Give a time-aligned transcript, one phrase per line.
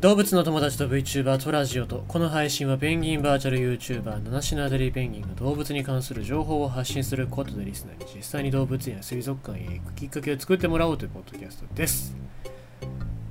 [0.00, 12.16] 動物の友達と VTuber とラジオとこの配信はペンギンバーチャル YouTuber 七種のアデリーペンギンが動物に関する情報を発信することでリスナーに実際に動物園や水族館へ行くきっかけを作ってもらおうというポッドキャストです。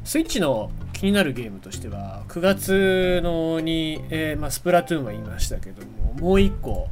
[0.03, 6.87] スイッチの気になるゲームとしては9月のに、えーまあ、スプラトゥーンは言いましたけどももう一個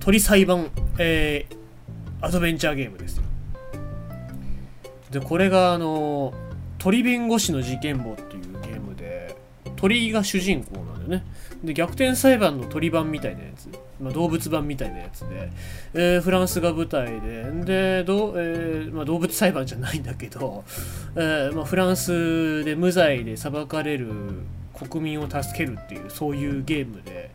[0.00, 0.68] 鳥裁判、
[0.98, 3.22] えー、アドベンチャーゲームですよ。
[5.12, 6.34] でこれがあの
[6.78, 8.55] 鳥弁護士の事件簿っていう
[9.76, 11.24] 鳥が主人公なんだよね。
[11.64, 13.68] で逆転裁判の鳥版みたいなやつ、
[14.00, 15.50] まあ、動物版みたいなやつで、
[15.94, 17.44] えーフランスが舞台で。
[17.64, 20.64] でど、えーまあ、動物裁判じゃないんだけど、
[21.14, 24.10] えーまあ、フランスで無罪で裁かれる
[24.74, 27.30] 国民を助けるっていうそういうゲームで。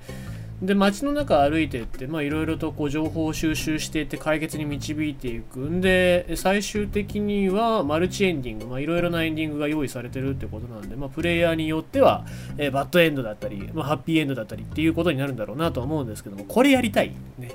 [0.62, 5.60] で街の中歩いてっていろいろとこう情報を収集していって解決に導いていく。
[5.60, 12.26] んで最終的にはマルチエンディングいろいろなエンディングが用意されてるってことなんでまあプレイヤーによっては、
[12.58, 17.12] えーバッドエンドだったり、まあ、ハッピーエンドだったりっていうことになるんだろうなとは思うんですけどもこれやりたい。
[17.40, 17.52] ね。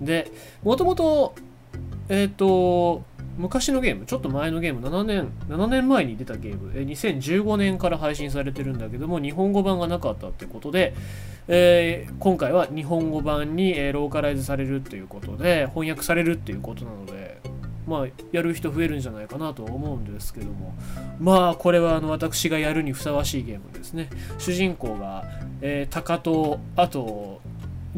[0.00, 0.30] で
[0.62, 1.34] もともと
[2.08, 3.04] えっ、と
[3.36, 10.94] 昔のゲームちょっと前のゲーム7年7年前に出たゲームえ2015年から配信されてるんだけども日本語版がなかったってことで、
[11.48, 17.40] えー今回は日本語版に、えーローカライズされるっていうことで翻訳されるっていうことなので
[17.86, 20.74] まあやる人増えるんじゃないかなと思うんですけども。
[21.20, 24.10] まあこれはあの私がやるにふさわしいゲームですね。
[24.38, 25.24] 主人公が、
[25.60, 27.40] えー、タカとあと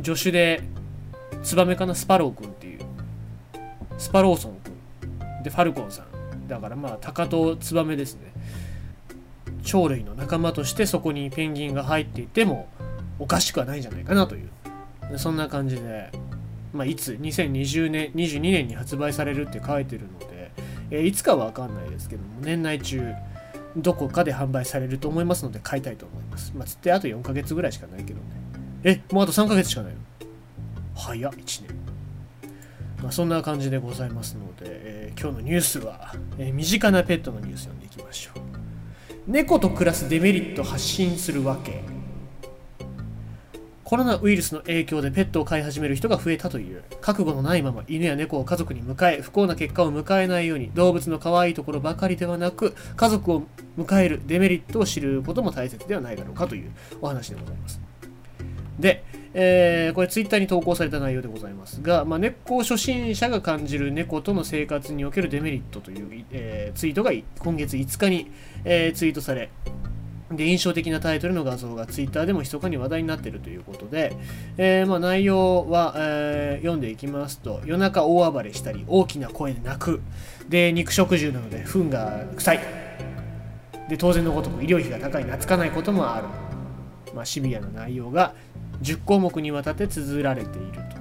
[0.03, 0.63] 助手で
[1.43, 1.95] ツバメかな？
[1.95, 2.81] スパロー君っていう。
[3.99, 4.68] スパローソン君
[5.43, 6.49] でファルコンさん。
[6.49, 8.33] だからまあタカとツバメですね。
[9.71, 12.69] 鳥類の仲間としてそこにペンギンが入っていても
[13.19, 15.19] おかしくはないんじゃないかなという。
[15.19, 16.11] そんな感じで、
[16.73, 20.51] まあ、いつ2020年22年に発売されるって書いてるので、
[20.91, 23.03] えいつかは分かんないですけども年内中
[23.77, 26.53] どこかで販売されると思いますので買いたいと思います。
[26.57, 28.25] まあつってあと4ヶ月ぐらいしかないけどね。
[28.85, 29.99] えもうあと3ヶ月しかないの？
[30.95, 31.68] 早っ1年。
[33.03, 38.43] まあ、そんな感じでございますので、えー今日のニュースは、えー身近なペットのニュース読んでいきましょう。
[39.27, 41.83] 猫と暮らすデメリット発信するわけ。
[43.85, 53.45] コロナウイルスの影響でペットを飼い始める人が増えたという覚悟のないまま犬や猫を家族に迎え不幸な結果を迎えないように動物の可愛いところばかりではなく家族を
[53.79, 56.71] 迎えるデメリットを知ることも大切ではないだろうかという
[57.01, 57.81] お話でございます。
[58.79, 59.05] で、
[59.41, 68.33] えーこれツイッターに投稿された内容でございますが、まあ、猫初心者が感じる猫との生活におけるデメリットという、えーツイートが今月5日に、
[68.65, 69.51] えーツイートされ
[70.33, 74.15] で印象的なタイトルの画像がツイッターでも密かに話題になっているということで、
[74.57, 80.01] えーまあ、内容は、えー読んでいきますと夜中大暴れしたり大きな声で泣く。
[80.49, 82.61] で肉食獣なので糞が臭い。
[83.89, 86.27] で当然のごとく医療費が高い懐かないこともある、
[87.15, 88.35] まあ、シビアな内容が
[88.83, 90.99] 10項目にわたって綴られていると。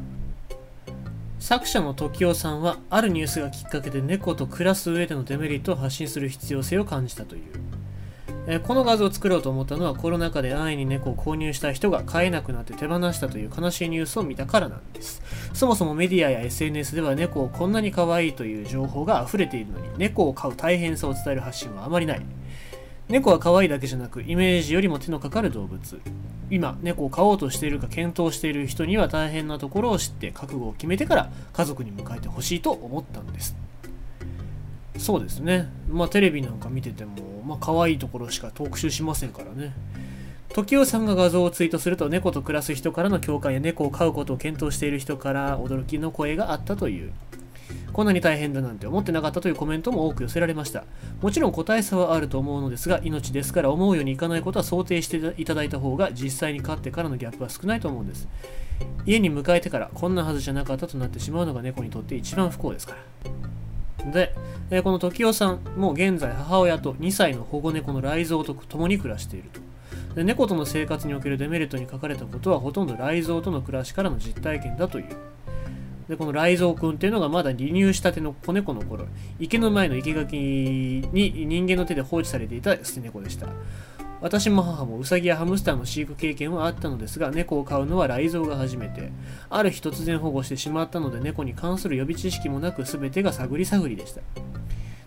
[1.39, 7.43] 作者の時雄さんはあるニュースがきっかけで猫と暮らす上でのデメリットを発信する必要性を感じたという。
[8.49, 15.21] えこの画像を作ろうと思ったのはコロナ禍で安易に猫を購入した人が飼えなくなって手放したという悲しいニュースを見たからなんです。
[15.53, 22.21] そもそもメディアや SNS では猫をこんなに可愛いという情報が溢れているのに猫を飼う大変さを伝える発信はあまりない。
[23.09, 26.01] 猫は可愛いだけじゃなくイメージよりも手のかかる動物。
[26.49, 33.55] 今猫を飼おうとしているか検討している人には大変なところを知って覚悟を決めてから家族に迎えてほしいと思ったんです。
[34.97, 35.69] そうですね。
[35.89, 37.11] まあテレビなんか見てても
[37.45, 39.73] まあ可愛いところしか特集しませんからね。
[40.53, 47.11] 時雄さんが画像をツイートすると猫と暮らす人からの共感や猫を飼うことを検討している人から驚きの声があったという。
[47.97, 50.83] こんなに大変だなんて思ってなかったというコメントも多く寄せられました。
[51.19, 58.27] もちろん個体差はあると思うのですが命ですから思うようにいかないことは想定していただいた方が実際に飼ってからのギャップは少ないと思うんです。
[59.07, 62.93] 家に迎えてからこんなはずじゃなかったとなってしまうのが猫にとって一番不幸ですか
[64.05, 64.11] ら。
[64.11, 64.35] で、
[64.69, 69.59] えこの時雄さんも現在母親と2歳の保護猫の雷蔵と共に暮らしていると。
[70.13, 75.36] で猫との生活におけるデメリットに書かれたことはほとんど雷蔵との暮らしからの実体験だという。
[76.09, 79.07] でこの雷蔵くんっていうのがまだ離乳したての子猫の頃。
[79.39, 83.47] 池の前の生垣に人間の手で放置されていた捨て猫でした。
[84.19, 89.11] 私も母もウサギやハムスターの飼育経験はあったのですが猫を飼うのは雷蔵が初めて。
[89.49, 94.21] ある日突然保護してしまったので猫に関する予備知識もなく全てが探り探りでした。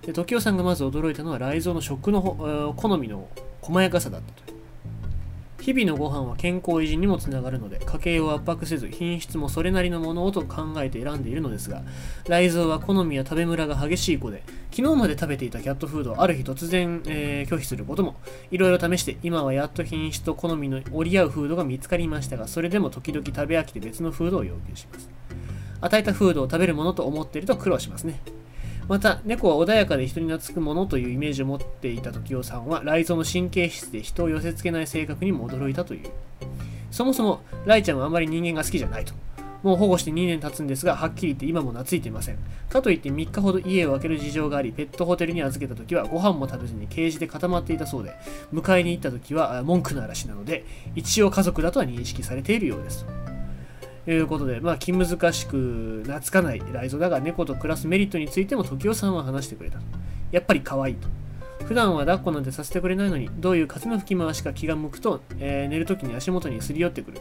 [0.02, 3.28] で時雄さんがまず驚いたのは雷蔵の食の好みの
[3.62, 4.59] 細やかさだったと。
[5.60, 11.82] 日々のご飯は健康維持にもつながるので家計を圧迫せず品質もそれなりのものをと考えて選んでいるのですが
[12.24, 14.42] 雷蔵は好みや食べムラが激しい子で
[14.72, 18.16] 昨日まで食べていたキャットフードをある日突然、えー、拒否することも、
[18.50, 25.10] いろいろ試して、今はやっと品質と好みの折り合うフードが見つかりましたが、それでも時々食べ飽きて別のフードを要求します。
[25.80, 28.20] 与えたフードを食べるものと思っていると苦労しますね。
[28.90, 36.10] また、猫は穏やかで人に懐くものというイメージを持っていた時代さんは、雷蔵の神経質で人を寄せ付けない性格にも驚いたという。
[36.90, 39.14] そもそも、ライちゃんはあまり人間が好きじゃないと。
[39.62, 42.38] もう保護して2年経つんですが、はっきり言って今も懐いていません。
[42.68, 48.12] かといって3日ほど家を空ける事情があり、ペットホテルに預けた時はご飯も食べずにケージで固まっていたそうで、
[48.52, 50.64] 迎えに行った時は文句の嵐なので、
[50.96, 53.06] 一応家族だとは認識されているようです。
[54.10, 59.78] ということで、まあ、気難しく懐かないライゾだが、猫と暮らすメリットについても時代さんは話してくれた。
[60.32, 61.06] やっぱり可愛いと。
[61.64, 67.20] 普段は抱っこなんてさせてくれないのに、どういう風の吹き回しか気が向くと、えー、寝るときに足元にすり寄ってくる。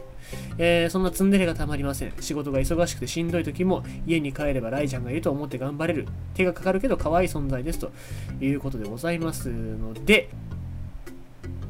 [0.58, 2.12] えー、そんなツンデレがたまりません。
[2.18, 6.08] 仕事が忙しくてしんどい時も、家に帰ればライちゃんがいると思って頑張れる。
[6.34, 7.78] 手がかかるけど可愛い存在です。
[7.78, 7.92] と
[8.40, 10.28] いうことでございますので、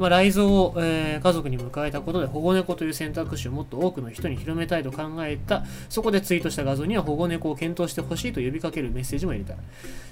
[0.01, 9.57] まあ、雷蔵を、えー、家族に迎えたことで保護猫という選択肢をもっと多くの人に広めたいと考えたそこでツイートした画像には保護猫を検討してほしいと呼びかけるメッセージも入れた。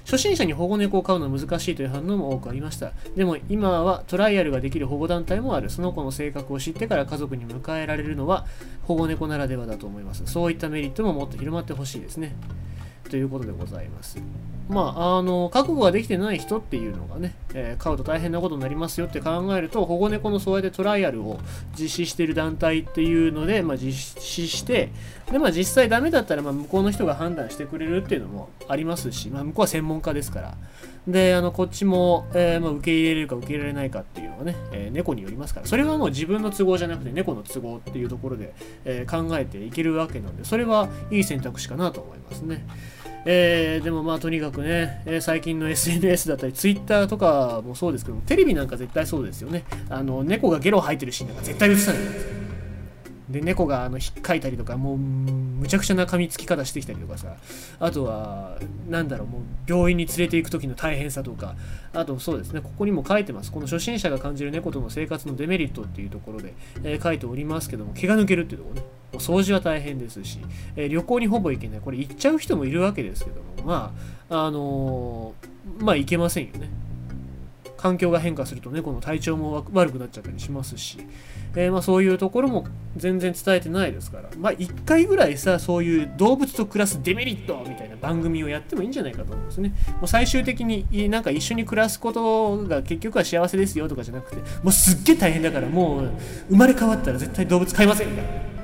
[0.04, 2.92] 初心者に保護猫を飼うのは難しいという反応も多くありました。
[3.16, 5.70] でも今はトライアルができる保護団体もある。
[5.70, 8.46] その子の性格を知ってから家族に迎えられるのは
[8.82, 10.22] 保護猫ならではだと思います。
[10.26, 12.36] そういったメリットももっと広まってほしいですね。
[13.08, 14.18] ということでございます。
[14.68, 21.40] まあ、あの、覚悟ができてない人っていうのがね、えー、飼うと大変なことになりますよって考えると、保護猫のそうやってトライアルを
[21.78, 24.90] 実施している団体っていうので、まあ、実施して、
[25.32, 30.54] で、まあ、実際ダメだったら、まあ、向こうの人が判断してくれるっていうのもありますし、まあ、向こうは専門家ですから、
[31.08, 38.52] で、あの、こっちも、えー、まあ、受け入れるか受け入れられないかっていうのはね、えー、猫によりますから、それはもう自分の都合じゃなくて猫の都合っていうところで、
[38.84, 42.66] え考えていけるわけなんで、それはいい選択肢かなと思いますね。
[43.24, 49.64] えー、でもまあとにかくね、えー、最近の SNS だったり Twitter とかもそうですけどテレビなんか絶対そうですよね。
[49.90, 52.37] あの猫がゲロ吐いてるシーンなんか絶対映さないです
[53.30, 57.36] で猫があの引っかいたりとかもうむちゃくちゃな噛みつき方してきたりとかさ。
[57.78, 58.58] あとは
[58.88, 61.54] なんだろうもう病院に連れて行く時の大変さとか。
[61.92, 63.52] あとそうですねここにも書いてます。
[63.52, 68.86] この初心者が感じる猫との生活のデメリットっていうところで、えー、書いておりますけども毛が抜けるっていうところね。
[69.14, 70.38] お掃除は大変ですし、
[70.76, 71.80] えー、旅行にほぼ行けない。
[71.80, 73.94] これ行っちゃう人もいるわけですけども、ま
[74.28, 76.70] あ、あのー、まあ行けませんよね。
[77.78, 80.98] 環境が変化するとね、この体調も悪くなっちゃったりしますし、
[81.54, 82.66] えー、まあそういうところも
[82.96, 89.72] 全然伝えてないですから、まあ一回ぐらいさ、そういう動物と暮らすデメリットみたいな番組をやってもいいんじゃないかと思うんですね。
[89.92, 96.10] もう最終的になんか一緒に暮らすことが結局は幸せですよとかじゃなくて、もうすっげえ大変だからもう
[96.50, 98.57] 生まれ変わったら絶対動物飼いませんみたいな。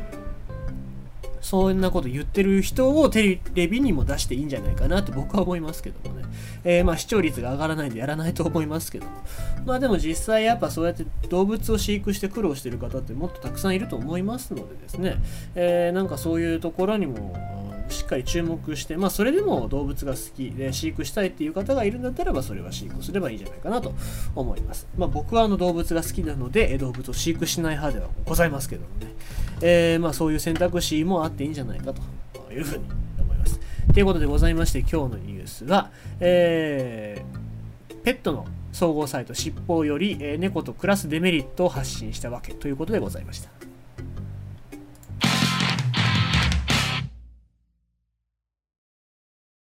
[1.45, 6.25] そんなこと言ってる人をテレビにも出していいんじゃないかなと僕は思いますけどもね。
[6.65, 9.13] えー、まあ視聴率が上がらないんでやらないと思いますけども。
[9.67, 15.23] まあでも実際やっぱそうやって動物を飼育して苦労してる方ってもっとたくさんいると思いますのでですね、
[15.55, 17.37] えー、なんかそういうところにも
[17.89, 23.93] しっかり注目して、まあ、それでも動物が好きで飼育したいっていう方がいるんだったらばそれは飼育すればいいんじゃないかなと
[24.35, 24.87] 思います。
[24.97, 29.13] まあ、僕はあの動物が好きなので動物を飼育しない派ではございますけどもね、
[29.61, 32.85] えー、まあそういう選択肢もあっていいんじゃないかというふうに
[33.21, 33.61] 思います。
[33.93, 35.91] ということでございまして今日のニュースは、
[36.21, 43.74] えー、ペットの総合サイト尻尾より、えー、猫と暮らすデメリットを発信したわけということでございました。